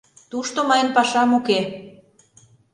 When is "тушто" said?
0.31-0.59